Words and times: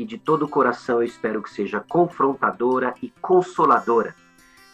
que 0.00 0.04
de 0.06 0.16
todo 0.16 0.46
o 0.46 0.48
coração 0.48 1.02
eu 1.02 1.02
espero 1.02 1.42
que 1.42 1.50
seja 1.50 1.78
confrontadora 1.78 2.94
e 3.02 3.12
consoladora. 3.20 4.16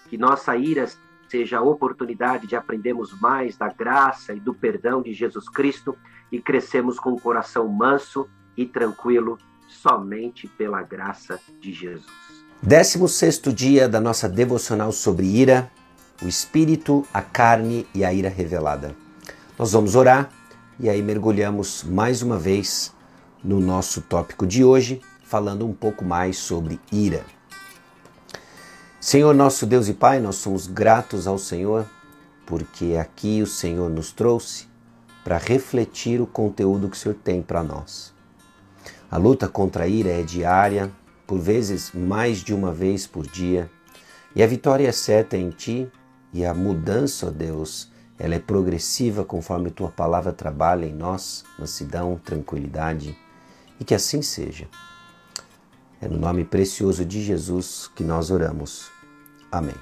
Que 0.09 0.17
nossa 0.17 0.57
ira 0.57 0.89
seja 1.29 1.59
a 1.59 1.63
oportunidade 1.63 2.47
de 2.47 2.55
aprendermos 2.55 3.13
mais 3.21 3.57
da 3.57 3.67
graça 3.67 4.33
e 4.33 4.39
do 4.39 4.55
perdão 4.55 5.03
de 5.03 5.13
Jesus 5.13 5.49
Cristo 5.49 5.97
e 6.31 6.41
crescemos 6.41 7.01
com 7.01 7.11
o 7.11 7.21
coração 7.21 7.67
manso 7.67 8.29
e 8.57 8.65
tranquilo 8.67 9.37
somente 9.67 10.47
pela 10.47 10.81
graça 10.83 11.41
de 11.61 11.73
Jesus. 11.73 12.07
16 12.63 13.43
dia 13.53 13.89
da 13.89 14.01
nossa 14.01 14.29
devocional 14.29 14.93
sobre 14.93 15.27
ira, 15.27 15.69
o 16.23 16.29
espírito, 16.29 17.05
a 17.13 17.21
carne 17.21 17.85
e 17.93 18.05
a 18.05 18.15
ira 18.15 18.29
revelada. 18.29 18.95
Nós 19.59 19.73
vamos 19.73 19.97
orar 19.97 20.31
e 20.79 20.89
aí 20.89 21.03
mergulhamos 21.03 21.83
mais 21.83 22.23
uma 22.23 22.39
vez 22.39 22.95
no 23.43 23.59
nosso 23.59 24.01
tópico 24.03 24.47
de 24.47 24.65
hoje, 24.65 25.01
falando 25.27 25.67
um 25.67 25.73
pouco 25.73 26.05
mais 26.05 26.39
sobre 26.39 26.81
ira. 26.91 27.25
Senhor 29.01 29.35
nosso 29.35 29.67
Deus 29.67 29.89
e 29.89 29.95
Pai, 29.95 30.21
nós 30.21 30.37
somos 30.37 30.67
gratos 30.67 31.27
ao 31.27 31.39
Senhor 31.39 31.87
porque 32.47 32.97
aqui 32.99 33.43
o 33.43 33.47
Senhor 33.47 33.91
nos 33.91 34.13
trouxe 34.13 34.69
para 35.25 35.37
refletir 35.37 36.21
o 36.21 36.27
conteúdo 36.27 36.89
que 36.89 36.97
o 36.97 36.99
Senhor 36.99 37.17
tem 37.17 37.43
para 37.43 37.63
nós. 37.63 38.15
A 39.11 39.17
luta 39.17 39.49
contra 39.49 39.85
a 39.85 39.89
ira 39.89 40.11
é 40.11 40.23
diária, 40.23 40.91
por 41.27 41.41
vezes 41.41 41.91
mais 41.93 42.39
de 42.39 42.55
uma 42.55 42.73
vez 42.73 43.07
por 43.07 43.27
dia, 43.27 43.69
e 44.35 44.43
a 44.43 44.47
vitória 44.47 44.87
é 44.87 44.93
certa 44.93 45.37
em 45.37 45.51
Ti 45.51 45.91
e 46.33 46.45
a 46.45 46.55
mudança, 46.55 47.27
ó 47.27 47.31
Deus, 47.31 47.91
ela 48.19 48.35
é 48.35 48.39
progressiva 48.39 49.25
conforme 49.25 49.71
Tua 49.71 49.91
palavra 49.91 50.33
trabalha 50.33 50.87
em 50.87 50.95
nós, 50.95 51.45
mansidão, 51.59 52.21
tranquilidade, 52.23 53.19
e 53.81 53.85
que 53.85 53.95
assim 53.95 54.23
seja. 54.23 54.69
É 56.01 56.07
no 56.07 56.19
nome 56.19 56.45
precioso 56.45 57.07
de 57.07 57.23
Jesus 57.23 57.91
que 57.95 58.05
nós 58.05 58.31
oramos. 58.31 58.91
Amém. 59.51 59.75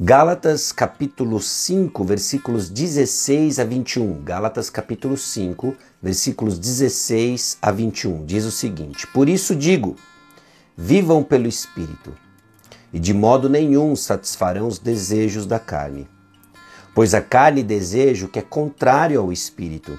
Gálatas 0.00 0.72
capítulo 0.72 1.38
5, 1.40 2.02
versículos 2.02 2.68
16 2.68 3.60
a 3.60 3.64
21. 3.64 4.24
Gálatas 4.24 4.68
capítulo 4.68 5.16
5, 5.16 5.76
versículos 6.02 6.58
16 6.58 7.58
a 7.62 7.70
21. 7.70 8.26
Diz 8.26 8.44
o 8.44 8.50
seguinte: 8.50 9.06
Por 9.06 9.28
isso 9.28 9.54
digo: 9.54 9.94
vivam 10.76 11.22
pelo 11.22 11.46
Espírito, 11.46 12.12
e 12.92 12.98
de 12.98 13.14
modo 13.14 13.48
nenhum 13.48 13.94
satisfarão 13.94 14.66
os 14.66 14.80
desejos 14.80 15.46
da 15.46 15.60
carne. 15.60 16.08
Pois 16.92 17.14
a 17.14 17.22
carne 17.22 17.62
deseja 17.62 18.26
o 18.26 18.28
que 18.28 18.40
é 18.40 18.42
contrário 18.42 19.20
ao 19.20 19.32
Espírito, 19.32 19.96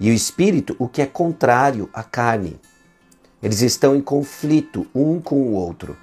e 0.00 0.10
o 0.10 0.12
Espírito 0.12 0.74
o 0.80 0.88
que 0.88 1.00
é 1.00 1.06
contrário 1.06 1.88
à 1.94 2.02
carne. 2.02 2.58
Eles 3.44 3.60
estão 3.60 3.94
em 3.94 4.00
conflito 4.00 4.86
um 4.94 5.20
com 5.20 5.36
o 5.36 5.52
outro. 5.52 5.94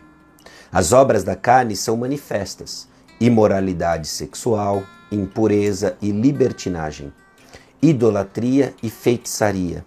As 0.71 0.93
obras 0.93 1.23
da 1.23 1.35
carne 1.35 1.75
são 1.75 1.97
manifestas: 1.97 2.87
imoralidade 3.19 4.07
sexual, 4.07 4.83
impureza 5.11 5.97
e 5.99 6.11
libertinagem, 6.11 7.11
idolatria 7.81 8.75
e 8.83 8.91
feitiçaria, 8.91 9.83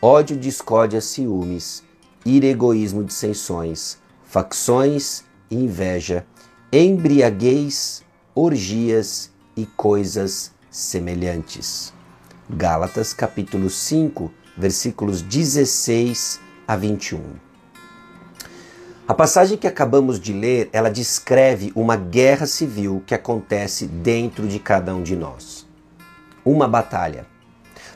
ódio, 0.00 0.36
discórdia, 0.36 1.00
ciúmes, 1.00 1.82
egoísmo, 2.24 3.02
dissensões, 3.02 3.98
facções 4.22 5.24
e 5.50 5.56
inveja, 5.56 6.24
embriaguez, 6.72 8.04
orgias 8.36 9.32
e 9.56 9.66
coisas 9.66 10.52
semelhantes. 10.70 11.92
Gálatas 12.48 13.12
capítulo 13.12 13.68
5, 13.68 14.32
versículos 14.56 15.22
16 15.22 16.44
a 16.66 16.76
21. 16.76 17.20
A 19.06 19.12
passagem 19.12 19.58
que 19.58 19.66
acabamos 19.66 20.18
de 20.18 20.32
ler, 20.32 20.70
ela 20.72 20.88
descreve 20.90 21.70
uma 21.76 21.94
guerra 21.94 22.46
civil 22.46 23.02
que 23.06 23.14
acontece 23.14 23.86
dentro 23.86 24.48
de 24.48 24.58
cada 24.58 24.94
um 24.94 25.02
de 25.02 25.14
nós. 25.14 25.66
Uma 26.42 26.66
batalha. 26.66 27.26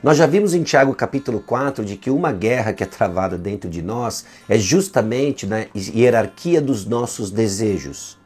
Nós 0.03 0.19
já 0.19 0.27
vimos 0.27 0.53
em 0.53 0.63
Tiago 0.63 0.95
capítulo 0.95 1.41
4 1.41 1.83
de 1.83 1.97
que 1.97 2.11
uma 2.11 2.31
guerra 2.31 2.75
que 2.75 2.85
é 2.85 2.87
travada 2.87 3.39
dentro 3.39 3.71
de 3.71 3.81
nós 3.81 4.27
é 4.47 4.59
justamente 4.59 5.47
na 5.47 5.67
hierarquia 5.75 6.61
dos 6.61 6.85
nossos 6.85 7.31
desejos. 7.31 8.18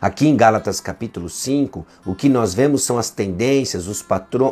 Aqui 0.00 0.26
em 0.26 0.36
Gálatas 0.36 0.80
capítulo 0.80 1.28
5, 1.28 1.86
o 2.04 2.14
que 2.14 2.28
nós 2.28 2.52
vemos 2.52 2.82
são 2.82 2.98
as 2.98 3.10
tendências, 3.10 3.86
os, 3.86 4.04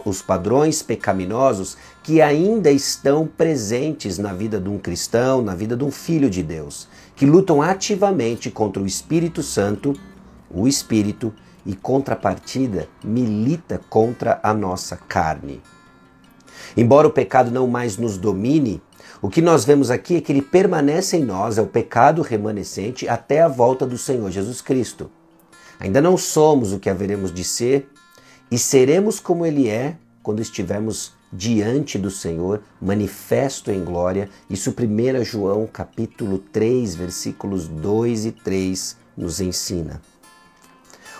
os 0.04 0.22
padrões 0.22 0.82
pecaminosos 0.82 1.76
que 2.03 2.22
ainda 2.22 2.70
estão 2.70 3.26
presentes 3.26 4.19
na 4.19 4.32
vida 4.32 4.60
de 4.60 4.69
um 4.69 4.78
cristão, 4.78 5.42
na 5.42 5.54
vida 5.54 5.76
de 5.76 5.84
um 5.84 5.91
filho 5.91 6.30
de 6.30 6.42
Deus, 6.42 6.88
que 7.16 7.26
lutam 7.26 7.60
ativamente 7.60 8.50
contra 8.50 8.82
o 8.82 8.86
Espírito 8.86 9.42
Santo, 9.42 9.92
o 10.50 10.69
Espírito, 10.69 11.32
e 11.64 11.76
contrapartida 11.76 12.88
milita 13.04 13.80
contra 13.88 14.41
a 14.42 14.53
nossa 14.53 14.97
carne. 14.97 15.62
Embora 16.76 17.06
o 17.06 17.12
pecado 17.12 17.53
não 17.53 17.69
mais 17.69 17.97
nos 17.97 18.19
domine, 18.19 18.82
o 19.20 19.28
que 19.28 19.41
nós 19.41 19.64
vemos 19.64 19.91
aqui 19.91 20.16
é 20.16 20.20
que 20.20 20.32
ele 20.32 20.42
permanece 20.42 21.16
em 21.16 21.24
nós, 21.24 21.59
é 21.59 21.62
o 21.62 21.66
pecado 21.66 22.20
remanescente 22.22 23.09
até 23.09 23.41
a 23.41 23.48
volta 23.48 23.86
do 23.86 23.97
Senhor 23.97 24.28
Jesus 24.30 24.60
Cristo. 24.60 25.09
Ainda 25.82 26.00
não 26.00 26.16
somos 26.16 26.72
o 26.72 26.78
que 26.78 26.88
haveremos 26.88 27.34
de 27.34 27.43
ser 27.43 27.91
e 28.48 28.56
seremos 28.56 29.19
como 29.19 29.44
Ele 29.44 29.69
é 29.69 29.97
quando 30.22 30.41
estivermos 30.41 31.12
diante 31.32 31.98
do 31.98 32.09
Senhor, 32.09 32.62
manifesto 32.81 33.69
em 33.69 33.82
glória. 33.82 34.31
Isso 34.48 34.71
1 34.71 35.25
João 35.25 35.66
capítulo 35.66 36.38
3, 36.38 36.94
versículos 36.94 37.66
2 37.66 38.26
e 38.26 38.31
3 38.31 38.97
nos 39.16 39.41
ensina. 39.41 40.00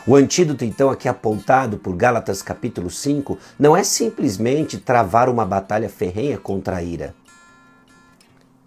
O 0.06 0.14
antídoto, 0.14 0.64
então, 0.64 0.90
aqui 0.90 1.08
apontado 1.08 1.76
por 1.76 1.96
Gálatas 1.96 2.40
capítulo 2.40 2.88
5, 2.88 3.37
não 3.58 3.76
é 3.76 3.82
simplesmente 3.82 4.78
travar 4.78 5.28
uma 5.28 5.44
batalha 5.44 5.88
ferrenha 5.88 6.38
contra 6.38 6.76
a 6.76 6.82
ira, 6.84 7.16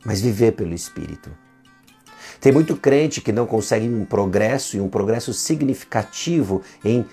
mas 0.03 0.19
viver 0.19 0.51
pelo 0.57 0.73
Espírito. 0.73 1.44
Tem 2.45 2.53
muito 2.53 2.75
crente 2.75 3.21
que 3.21 3.31
não 3.31 3.47
consegue 3.47 3.89
um 3.89 4.05
progresso 4.05 4.77
e 4.77 4.79
um 4.79 4.87
progresso 4.87 5.33
significativo 5.33 6.61
em 6.83 7.03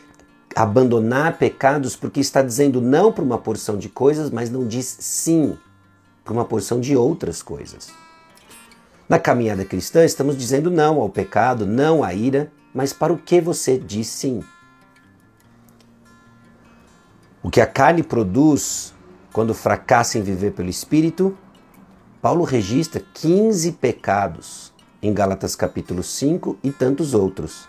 abandonar 0.55 1.39
pecados 1.39 1.97
porque 1.97 2.21
está 2.21 2.43
dizendo 2.43 2.83
não 2.83 3.11
para 3.11 3.25
uma 3.25 3.39
porção 3.39 3.79
de 3.79 3.89
coisas, 3.89 4.29
mas 4.29 4.51
não 4.51 4.69
diz 4.69 4.95
sim 5.01 5.57
para 6.23 6.35
uma 6.35 6.45
porção 6.45 6.79
de 6.79 6.95
outras 6.95 7.43
coisas. 7.43 7.91
Na 9.09 9.19
caminhada 9.19 9.65
cristã, 9.65 10.05
estamos 10.05 10.37
dizendo 10.37 10.71
não 10.71 11.01
ao 11.01 11.09
pecado, 11.09 11.65
não 11.65 12.05
à 12.05 12.13
ira, 12.13 12.53
mas 12.75 12.93
para 12.93 13.11
o 13.11 13.17
que 13.17 13.41
você 13.41 13.79
diz 13.79 14.09
sim. 14.09 14.43
O 17.43 17.49
que 17.49 17.63
a 17.63 17.67
carne 17.67 18.03
produz 18.03 18.93
quando 19.33 19.55
fracassa 19.55 20.19
em 20.19 20.23
viver 20.23 20.53
pelo 20.53 20.69
Espírito, 20.69 21.35
Paulo 22.21 22.45
registra 22.45 23.03
15 23.15 23.73
pecados 23.73 24.73
em 25.03 25.13
Gálatas 25.13 25.57
capítulo 25.57 26.03
5 26.03 26.59
e 26.63 26.71
tantos 26.71 27.13
outros. 27.13 27.67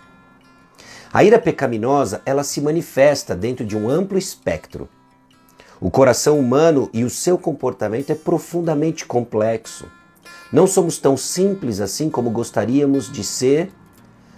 A 1.12 1.24
ira 1.24 1.40
pecaminosa, 1.40 2.22
ela 2.26 2.44
se 2.44 2.62
manifesta 2.62 3.36
dentro 3.36 3.66
de 3.66 3.76
um 3.76 3.90
amplo 3.90 4.18
espectro. 4.18 4.88
O 5.82 5.90
coração 5.90 6.40
humano 6.40 6.90
e 6.94 7.04
o 7.04 7.10
seu 7.10 7.38
comportamento 7.38 8.12
é 8.12 8.16
profundamente 8.16 9.06
complexo. 9.06 9.86
Não 10.52 10.68
somos 10.68 10.98
tão 10.98 11.18
simples 11.18 11.82
assim 11.82 12.10
como 12.10 12.30
gostaríamos 12.30 13.12
de 13.12 13.24
ser, 13.24 13.72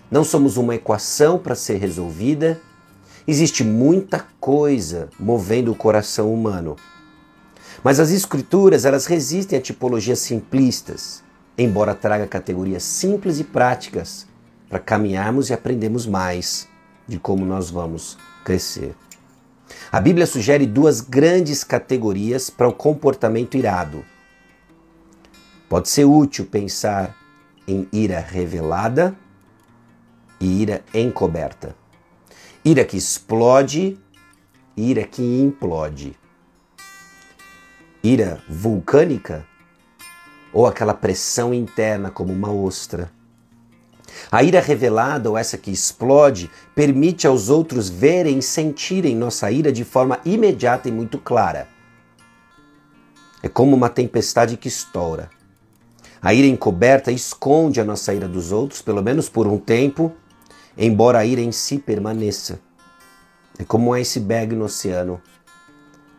não 0.10 0.24
somos 0.24 0.56
uma 0.56 0.76
equação 0.76 1.38
para 1.38 1.56
ser 1.56 1.78
resolvida. 1.78 2.62
Existe 3.28 3.64
muita 3.64 4.26
coisa 4.40 5.10
movendo 5.20 5.72
o 5.72 5.76
coração 5.76 6.34
humano. 6.34 6.76
Mas 7.84 8.00
as 8.00 8.12
escrituras, 8.12 8.86
elas 8.86 9.06
resistem 9.06 9.60
a 9.60 9.62
tipologias 9.62 10.20
simplistas, 10.20 11.24
embora 11.58 11.96
traga 11.96 12.28
categorias 12.28 12.84
simples 12.84 13.40
e 13.40 13.44
práticas 13.44 14.28
para 14.70 14.80
caminharmos 14.80 15.50
e 15.50 15.54
aprendermos 15.54 16.06
mais 16.06 16.68
de 17.08 17.20
como 17.20 17.46
nós 17.46 17.70
vamos 17.70 18.18
crescer. 18.44 18.96
A 19.92 20.00
Bíblia 20.00 20.26
sugere 20.26 20.66
duas 20.66 21.02
grandes 21.02 21.64
categorias 21.64 22.50
para 22.50 22.68
o 22.68 22.74
comportamento 22.74 23.56
irado. 23.56 24.04
Pode 25.70 25.90
ser 25.90 26.06
útil 26.06 26.46
pensar 26.46 27.16
em 27.68 27.88
ira 27.92 28.20
revelada 28.20 29.16
e 30.40 30.62
ira 30.62 30.84
encoberta. 30.94 31.76
Ira 32.64 32.84
que 32.84 32.98
explode 32.98 33.98
ira 34.76 35.04
que 35.06 35.22
implode. 35.22 36.18
Ira 38.04 38.42
vulcânica 38.48 39.46
ou 40.56 40.66
aquela 40.66 40.94
pressão 40.94 41.54
interna 41.54 42.10
como 42.10 42.32
uma 42.32 42.50
ostra. 42.50 43.12
A 44.32 44.42
ira 44.42 44.62
revelada, 44.62 45.30
ou 45.30 45.38
essa 45.38 45.58
que 45.58 45.70
explode, 45.70 46.50
permite 46.74 47.28
aos 47.28 47.50
outros 47.50 47.90
verem 47.90 48.40
e 48.40 48.42
sentirem 48.42 49.18
nossa 49.18 49.52
ira 49.52 49.70
de 49.70 49.84
forma 49.84 50.18
imediata 50.24 50.88
e 50.88 50.94
muito 50.94 51.18
clara. 51.18 51.68
É 53.44 53.50
como 53.50 53.76
uma 53.76 53.90
tempestade 53.90 54.56
que 54.56 54.70
estoura. 54.70 55.30
A 56.22 56.34
ira 56.34 56.48
encoberta 56.48 57.12
esconde 57.12 57.82
a 57.82 57.84
nossa 57.84 58.14
ira 58.14 58.28
dos 58.28 58.54
outros, 58.54 58.82
pelo 58.82 59.04
menos 59.04 59.28
por 59.28 59.48
um 59.48 59.58
tempo, 59.58 60.14
embora 60.78 61.20
a 61.20 61.26
ira 61.26 61.42
em 61.42 61.52
si 61.52 61.80
permaneça. 61.80 62.62
É 63.60 63.66
como 63.66 63.90
um 63.90 63.94
iceberg 63.94 64.56
no 64.56 64.66
oceano, 64.66 65.22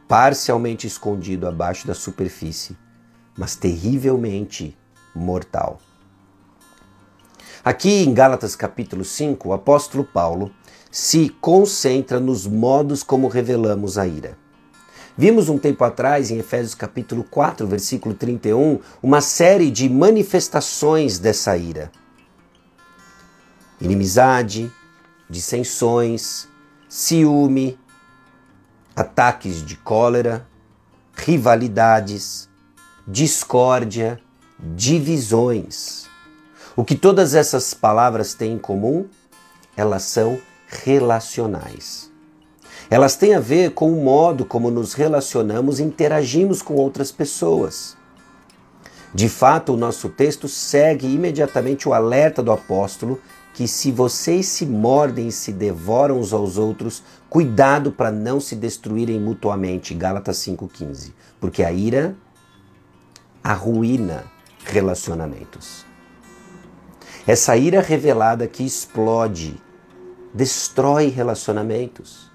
parcialmente 0.07 0.87
escondido 0.87 1.49
abaixo 1.49 1.87
da 1.87 1.95
superfície, 1.95 2.77
mas 3.37 3.55
terrivelmente 3.57 4.77
mortal. 5.15 5.79
Aqui 7.65 8.05
em 8.05 8.15
Gálatas 8.15 8.55
capítulo 8.55 9.05
5, 9.05 9.49
o 9.49 9.53
apóstolo 9.53 10.05
Paulo 10.05 10.53
se 10.91 11.29
concentra 11.41 12.21
nos 12.21 12.47
modos 12.47 13.03
como 13.03 13.29
revelamos 13.29 13.99
a 13.99 14.07
ira. 14.07 14.39
Vimos 15.19 15.49
um 15.49 15.59
tempo 15.59 15.83
atrás, 15.83 16.31
em 16.31 16.39
Efésios 16.39 16.75
capítulo 16.75 17.25
4, 17.25 17.67
versículo 17.67 18.15
31, 18.15 18.81
uma 19.03 19.21
série 19.21 19.71
de 19.71 19.89
manifestações 19.89 21.19
dessa 21.19 21.57
ira. 21.57 21.91
Inimizade, 23.81 24.71
dissensões, 25.29 26.47
ciúme, 26.89 27.79
ataques 28.95 29.65
de 29.65 29.77
cólera, 29.77 30.47
rivalidades, 31.15 32.49
discórdia, 33.07 34.21
divisões. 34.59 36.07
O 36.75 36.85
que 36.85 36.97
todas 36.97 37.35
essas 37.35 37.73
palavras 37.73 38.35
têm 38.35 38.55
em 38.55 38.59
comum? 38.59 39.07
Elas 39.77 40.03
são 40.03 40.39
relacionais. 40.67 42.11
Elas 42.91 43.17
têm 43.17 43.35
a 43.35 43.41
ver 43.41 43.73
com 43.73 43.93
o 43.93 44.03
modo 44.03 44.45
como 44.45 44.71
nos 44.71 44.93
relacionamos 44.93 45.79
e 45.79 45.83
interagimos 45.83 46.63
com 46.63 46.75
outras 46.75 47.13
pessoas. 47.13 47.97
De 49.15 49.29
fato, 49.29 49.73
o 49.73 49.77
nosso 49.77 50.09
texto 50.09 50.49
segue 50.49 51.07
imediatamente 51.07 51.89
o 51.89 51.95
alerta 51.95 52.43
do 52.43 52.53
apóstolo 52.53 53.21
que 53.55 53.67
se 53.67 53.91
vocês 53.91 54.47
se 54.47 54.67
mordem 54.67 55.29
e 55.29 55.33
se 55.33 55.51
devoram 55.51 56.21
uns 56.21 56.35
aos 56.35 56.59
outros, 56.59 57.03
cuidado 57.31 57.91
para 57.91 58.13
não 58.13 58.39
se 58.39 58.55
destruírem 58.55 59.19
mutuamente. 59.19 59.95
Gálatas 59.95 60.37
5,15. 60.39 61.13
Porque 61.41 61.63
a 61.63 61.73
ira 61.73 62.15
arruína 63.47 64.25
relacionamentos. 64.65 65.87
Essa 67.25 67.57
ira 67.57 67.81
revelada 67.81 68.49
que 68.49 68.65
explode, 68.65 69.57
destrói 70.35 71.09
relacionamentos. 71.09 72.29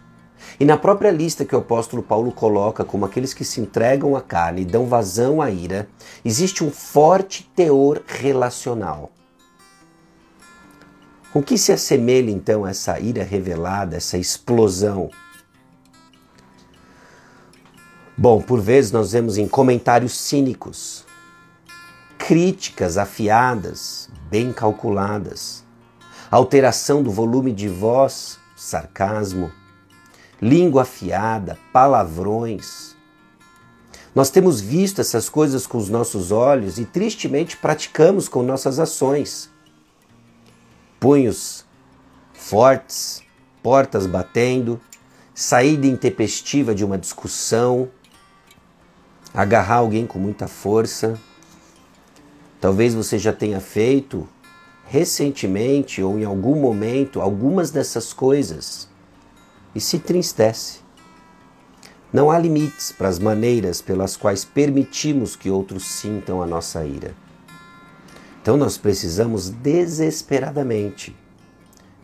E 0.57 0.63
na 0.63 0.77
própria 0.77 1.11
lista 1.11 1.43
que 1.43 1.53
o 1.53 1.59
apóstolo 1.59 2.01
Paulo 2.01 2.31
coloca 2.31 2.85
como 2.85 3.05
aqueles 3.05 3.33
que 3.33 3.43
se 3.43 3.59
entregam 3.59 4.15
à 4.15 4.21
carne 4.21 4.61
e 4.61 4.65
dão 4.65 4.85
vazão 4.85 5.41
à 5.41 5.49
ira, 5.49 5.89
existe 6.23 6.63
um 6.63 6.71
forte 6.71 7.49
teor 7.55 8.01
relacional. 8.05 9.11
Com 11.33 11.43
que 11.43 11.57
se 11.57 11.73
assemelha 11.73 12.31
então 12.31 12.65
essa 12.65 12.97
ira 12.99 13.23
revelada, 13.23 13.97
essa 13.97 14.17
explosão? 14.17 15.09
Bom, 18.21 18.39
por 18.39 18.61
vezes 18.61 18.91
nós 18.91 19.13
vemos 19.13 19.35
em 19.35 19.47
comentários 19.47 20.15
cínicos, 20.15 21.03
críticas 22.19 22.95
afiadas, 22.95 24.11
bem 24.29 24.53
calculadas, 24.53 25.63
alteração 26.29 27.01
do 27.01 27.09
volume 27.09 27.51
de 27.51 27.67
voz, 27.67 28.37
sarcasmo, 28.55 29.51
língua 30.39 30.83
afiada, 30.83 31.57
palavrões. 31.73 32.95
Nós 34.13 34.29
temos 34.29 34.61
visto 34.61 35.01
essas 35.01 35.27
coisas 35.27 35.65
com 35.65 35.79
os 35.79 35.89
nossos 35.89 36.31
olhos 36.31 36.77
e 36.77 36.85
tristemente 36.85 37.57
praticamos 37.57 38.29
com 38.29 38.43
nossas 38.43 38.77
ações. 38.77 39.49
Punhos 40.99 41.65
fortes, 42.33 43.23
portas 43.63 44.05
batendo, 44.05 44.79
saída 45.33 45.87
intempestiva 45.87 46.75
de 46.75 46.85
uma 46.85 46.99
discussão, 46.99 47.89
agarrar 49.33 49.75
alguém 49.75 50.05
com 50.05 50.19
muita 50.19 50.47
força 50.47 51.19
Talvez 52.61 52.93
você 52.93 53.17
já 53.17 53.33
tenha 53.33 53.59
feito 53.59 54.29
recentemente 54.85 56.03
ou 56.03 56.19
em 56.19 56.23
algum 56.23 56.55
momento 56.55 57.19
algumas 57.19 57.71
dessas 57.71 58.13
coisas 58.13 58.87
e 59.73 59.81
se 59.81 59.97
tristece. 59.97 60.79
Não 62.13 62.29
há 62.29 62.37
limites 62.37 62.91
para 62.91 63.07
as 63.07 63.17
maneiras 63.17 63.81
pelas 63.81 64.15
quais 64.15 64.45
permitimos 64.45 65.35
que 65.35 65.49
outros 65.49 65.85
sintam 65.85 66.39
a 66.39 66.45
nossa 66.45 66.85
ira. 66.85 67.15
Então 68.41 68.57
nós 68.57 68.77
precisamos 68.77 69.49
desesperadamente 69.49 71.15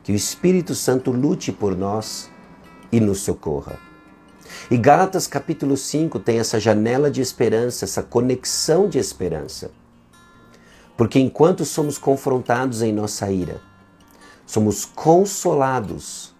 que 0.03 0.11
o 0.11 0.15
Espírito 0.15 0.73
Santo 0.73 1.11
lute 1.11 1.51
por 1.51 1.77
nós 1.77 2.31
e 2.91 2.99
nos 2.99 3.19
socorra. 3.19 3.86
E 4.69 4.77
Gálatas 4.77 5.27
capítulo 5.27 5.77
5 5.77 6.19
tem 6.19 6.39
essa 6.39 6.59
janela 6.59 7.09
de 7.09 7.21
esperança, 7.21 7.85
essa 7.85 8.03
conexão 8.03 8.87
de 8.87 8.97
esperança. 8.97 9.71
Porque 10.95 11.19
enquanto 11.19 11.63
somos 11.63 11.97
confrontados 11.97 12.81
em 12.81 12.91
nossa 12.91 13.31
ira, 13.31 13.61
somos 14.45 14.85
consolados 14.85 16.33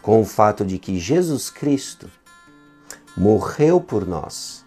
com 0.00 0.20
o 0.20 0.24
fato 0.24 0.64
de 0.64 0.78
que 0.78 0.98
Jesus 0.98 1.50
Cristo 1.50 2.08
morreu 3.16 3.80
por 3.80 4.06
nós, 4.06 4.64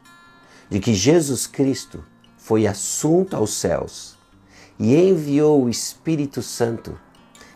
de 0.69 0.79
que 0.79 0.93
Jesus 0.93 1.47
Cristo 1.47 2.03
foi 2.37 2.67
assunto 2.67 3.35
aos 3.35 3.53
céus 3.53 4.17
e 4.77 4.95
enviou 4.95 5.63
o 5.63 5.69
Espírito 5.69 6.41
Santo 6.41 6.99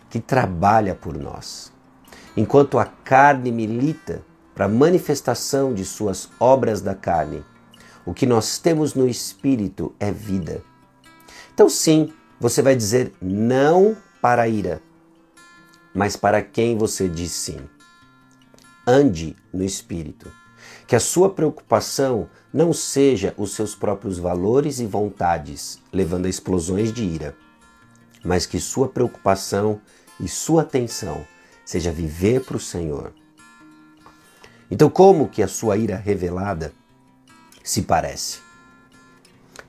que 0.10 0.20
trabalha 0.20 0.94
por 0.94 1.18
nós. 1.18 1.72
Enquanto 2.38 2.80
a 2.80 2.86
carne 2.86 3.52
milita 3.52 4.24
para 4.54 4.66
a 4.66 4.70
manifestação 4.70 5.74
de 5.74 5.84
suas 5.84 6.30
obras 6.40 6.82
da 6.82 6.94
carne, 6.96 7.44
o 8.06 8.14
que 8.14 8.26
nós 8.26 8.58
temos 8.58 8.94
no 8.94 9.08
Espírito 9.08 9.96
é 10.00 10.12
vida 10.12 10.62
então, 11.54 11.70
sim, 11.70 12.12
você 12.40 12.64
vai 12.64 12.76
dizer 12.76 13.14
não 13.22 13.96
para 14.20 14.42
a 14.42 14.48
ira, 14.48 14.82
mas 15.94 16.16
para 16.16 16.42
quem 16.42 16.76
você 16.76 17.08
diz 17.08 17.32
sim. 17.32 17.60
Ande 18.88 19.36
no 19.54 19.64
espírito. 19.64 20.32
Que 20.88 20.96
a 20.96 21.00
sua 21.00 21.30
preocupação 21.30 22.28
não 22.52 22.74
seja 22.74 23.34
os 23.38 23.54
seus 23.54 23.76
próprios 23.76 24.18
valores 24.18 24.80
e 24.80 24.86
vontades, 24.86 25.80
levando 25.92 26.26
a 26.26 26.30
explosões 26.30 26.92
de 26.92 27.04
ira, 27.04 27.38
mas 28.24 28.46
que 28.46 28.60
sua 28.60 28.90
preocupação 28.90 29.80
e 30.20 30.28
sua 30.28 30.64
atenção 30.64 31.26
seja 31.64 31.92
viver 31.92 32.44
para 32.44 32.58
o 32.58 32.60
Senhor. 32.60 33.14
Então, 34.74 34.90
como 34.90 35.30
que 35.30 35.44
a 35.44 35.48
sua 35.48 35.78
ira 35.78 35.96
revelada 35.96 36.74
se 37.64 37.84
parece? 37.84 38.40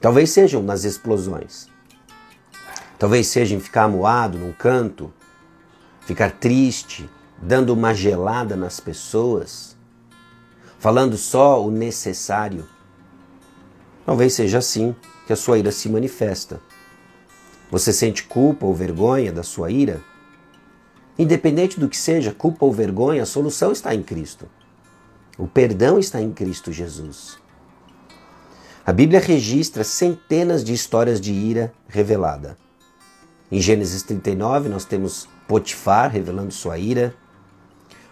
Talvez 0.01 0.31
sejam 0.31 0.63
nas 0.63 0.85
explosões, 0.85 1.69
Talvez 2.99 3.27
seja 3.27 3.55
em 3.55 3.61
ficar 3.61 3.83
amuado 3.83 4.39
num 4.39 4.51
canto, 4.51 5.13
ficar 6.01 6.31
triste, 6.31 7.07
dando 7.37 7.75
uma 7.75 7.93
gelada 7.93 8.57
nas 8.57 8.81
pessoas, 8.81 9.77
falando 10.79 11.19
só 11.19 11.63
o 11.63 11.71
necessário. 11.71 12.67
Talvez 14.07 14.33
seja 14.33 14.57
assim 14.57 14.97
que 15.27 15.35
a 15.35 15.37
sua 15.37 15.59
ira 15.59 15.71
se 15.71 15.87
manifesta. 15.91 16.63
Você 17.71 17.93
sente 17.93 18.23
culpa 18.23 18.65
ou 18.65 18.75
vergonha 18.75 19.31
da 19.31 19.43
sua 19.43 19.71
ira? 19.71 20.01
Independente 21.19 21.79
do 21.79 21.91
que 21.91 21.97
seja, 21.99 22.33
culpa 22.33 22.65
ou 22.65 22.73
vergonha, 22.73 23.25
a 23.25 23.27
solução 23.27 23.71
está 23.71 23.95
em 23.95 24.03
Cristo. 24.03 24.49
O 25.37 25.49
perdão 25.49 25.99
está 25.99 26.21
em 26.21 26.31
Cristo 26.31 26.71
Jesus. 26.71 27.39
A 28.87 28.93
Bíblia 28.93 29.19
registra 29.19 29.83
centenas 29.83 30.63
de 30.63 30.73
histórias 30.73 31.21
de 31.21 31.33
ira 31.33 31.73
revelada. 31.89 32.57
Em 33.51 33.61
Gênesis 33.61 34.03
39, 34.03 34.69
nós 34.69 34.85
temos 34.85 35.29
Potifar 35.49 36.11
revelando 36.11 36.53
sua 36.53 36.79
ira, 36.79 37.15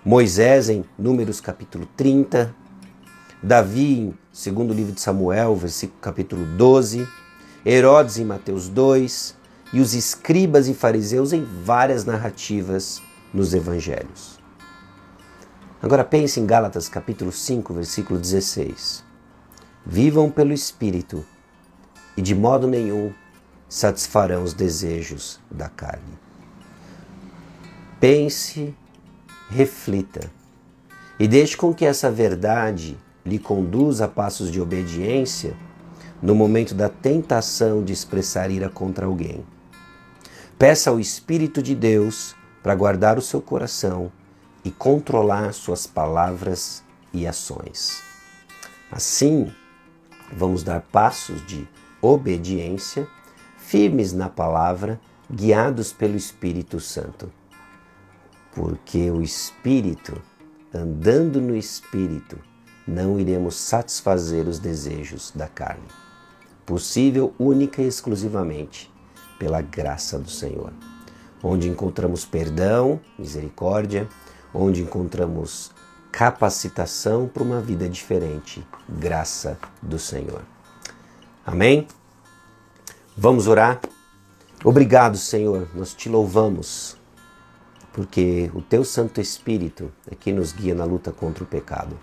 Moisés 0.04 0.68
em 0.68 0.84
Números 0.98 1.40
capítulo 1.40 1.86
30, 1.96 2.52
Davi 3.40 4.00
em 4.00 4.18
segundo 4.32 4.74
livro 4.74 4.92
de 4.92 5.00
Samuel, 5.00 5.54
versículo 5.54 6.00
capítulo 6.00 6.44
12, 6.56 7.06
Herodes 7.64 8.18
em 8.18 8.24
Mateus 8.24 8.68
2 8.68 9.36
e 9.72 9.80
os 9.80 9.94
escribas 9.94 10.66
e 10.66 10.74
fariseus 10.74 11.32
em 11.32 11.44
várias 11.44 12.04
narrativas 12.04 13.00
nos 13.32 13.54
evangelhos. 13.54 14.41
Agora 15.82 16.04
pense 16.04 16.38
em 16.38 16.46
Gálatas 16.46 16.88
capítulo 16.88 17.32
5, 17.32 17.74
versículo 17.74 18.16
16. 18.16 19.02
Vivam 19.84 20.30
pelo 20.30 20.52
Espírito 20.52 21.26
e 22.16 22.22
de 22.22 22.36
modo 22.36 22.68
nenhum 22.68 23.12
satisfarão 23.68 24.44
os 24.44 24.54
desejos 24.54 25.40
da 25.50 25.68
carne. 25.68 26.16
Pense, 27.98 28.72
reflita 29.50 30.30
e 31.18 31.26
deixe 31.26 31.56
com 31.56 31.74
que 31.74 31.84
essa 31.84 32.12
verdade 32.12 32.96
lhe 33.26 33.40
conduza 33.40 34.04
a 34.04 34.08
passos 34.08 34.52
de 34.52 34.60
obediência 34.60 35.56
no 36.22 36.36
momento 36.36 36.76
da 36.76 36.88
tentação 36.88 37.82
de 37.82 37.92
expressar 37.92 38.52
ira 38.52 38.68
contra 38.68 39.06
alguém. 39.06 39.44
Peça 40.56 40.90
ao 40.90 41.00
Espírito 41.00 41.60
de 41.60 41.74
Deus 41.74 42.36
para 42.62 42.76
guardar 42.76 43.18
o 43.18 43.22
seu 43.22 43.42
coração 43.42 44.12
e 44.64 44.70
controlar 44.70 45.52
suas 45.52 45.86
palavras 45.86 46.82
e 47.12 47.26
ações. 47.26 48.02
Assim, 48.90 49.52
vamos 50.32 50.62
dar 50.62 50.80
passos 50.80 51.44
de 51.46 51.68
obediência, 52.00 53.06
firmes 53.56 54.12
na 54.12 54.28
palavra, 54.28 55.00
guiados 55.30 55.92
pelo 55.92 56.16
Espírito 56.16 56.78
Santo 56.80 57.30
porque 58.54 59.10
o 59.10 59.22
Espírito, 59.22 60.20
andando 60.72 61.40
no 61.40 61.56
Espírito, 61.56 62.38
não 62.86 63.18
iremos 63.18 63.56
satisfazer 63.56 64.46
os 64.46 64.58
desejos 64.58 65.32
da 65.34 65.48
carne. 65.48 65.88
Possível 66.66 67.34
única 67.38 67.82
e 67.82 67.86
exclusivamente 67.86 68.92
pela 69.38 69.60
graça 69.60 70.18
do 70.18 70.30
Senhor, 70.30 70.72
onde 71.42 71.68
encontramos 71.68 72.24
perdão, 72.24 73.00
misericórdia, 73.18 74.08
onde 74.52 74.82
encontramos 74.82 75.70
capacitação 76.10 77.26
para 77.26 77.42
uma 77.42 77.60
vida 77.60 77.88
diferente, 77.88 78.66
graça 78.88 79.58
do 79.80 79.98
Senhor. 79.98 80.42
Amém? 81.44 81.86
Vamos 83.16 83.46
orar? 83.46 83.80
Obrigado, 84.64 85.16
Senhor, 85.16 85.68
nós 85.74 85.94
te 85.94 86.08
louvamos 86.08 86.96
porque 87.92 88.50
o 88.54 88.62
teu 88.62 88.84
Santo 88.84 89.20
Espírito 89.20 89.92
é 90.10 90.14
que 90.14 90.32
nos 90.32 90.52
guia 90.52 90.74
na 90.74 90.84
luta 90.84 91.12
contra 91.12 91.44
o 91.44 91.46
pecado. 91.46 91.98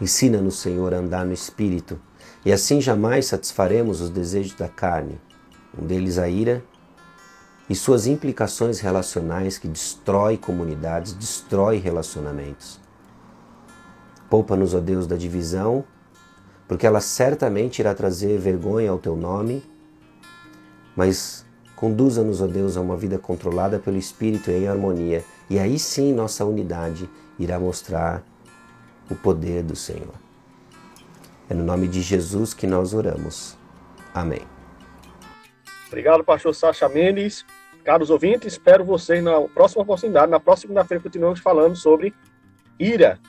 Ensina-nos, 0.00 0.58
Senhor, 0.58 0.92
a 0.92 0.98
andar 0.98 1.24
no 1.24 1.32
Espírito, 1.32 2.00
e 2.44 2.52
assim 2.52 2.80
jamais 2.80 3.26
satisfaremos 3.26 4.00
os 4.00 4.10
desejos 4.10 4.54
da 4.54 4.68
carne, 4.68 5.20
um 5.78 5.86
deles 5.86 6.18
a 6.18 6.28
ira 6.28 6.64
e 7.68 7.74
suas 7.74 8.06
implicações 8.06 8.80
relacionais 8.80 9.58
que 9.58 9.68
destrói 9.68 10.36
comunidades, 10.36 11.12
destrói 11.12 11.78
relacionamentos. 11.78 12.80
Poupa-nos, 14.28 14.74
ó 14.74 14.80
Deus, 14.80 15.06
da 15.06 15.16
divisão, 15.16 15.84
porque 16.66 16.86
ela 16.86 17.00
certamente 17.00 17.78
irá 17.80 17.94
trazer 17.94 18.38
vergonha 18.38 18.90
ao 18.90 18.98
teu 18.98 19.16
nome, 19.16 19.62
mas 20.96 21.44
Conduza-nos, 21.82 22.40
ó 22.40 22.46
Deus, 22.46 22.76
a 22.76 22.80
uma 22.80 22.96
vida 22.96 23.18
controlada 23.18 23.76
pelo 23.76 23.96
Espírito 23.96 24.52
em 24.52 24.68
harmonia, 24.68 25.24
e 25.50 25.58
aí 25.58 25.80
sim 25.80 26.14
nossa 26.14 26.44
unidade 26.44 27.10
irá 27.36 27.58
mostrar 27.58 28.22
o 29.10 29.16
poder 29.16 29.64
do 29.64 29.74
Senhor. 29.74 30.14
É 31.50 31.54
no 31.54 31.64
nome 31.64 31.88
de 31.88 32.00
Jesus 32.00 32.54
que 32.54 32.68
nós 32.68 32.94
oramos. 32.94 33.58
Amém. 34.14 34.51
Obrigado, 35.92 36.24
pastor 36.24 36.54
Sacha 36.54 36.88
Mendes. 36.88 37.44
Caros 37.84 38.08
ouvintes, 38.08 38.54
espero 38.54 38.82
vocês 38.82 39.22
na 39.22 39.42
próxima 39.42 39.82
oportunidade. 39.82 40.30
Na 40.30 40.40
próxima 40.40 40.68
segunda-feira 40.68 41.02
continuamos 41.02 41.38
falando 41.38 41.76
sobre 41.76 42.14
ira. 42.78 43.20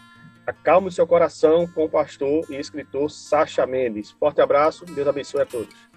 Acalme 0.47 0.89
seu 0.89 1.05
coração 1.05 1.67
com 1.67 1.83
o 1.83 1.89
pastor 1.89 2.45
e 2.49 2.55
escritor 2.55 3.09
Sacha 3.09 3.65
Mendes. 3.67 4.11
Forte 4.11 4.39
abraço, 4.39 4.85
Deus 4.85 5.05
abençoe 5.05 5.41
a 5.41 5.45
todos. 5.45 5.92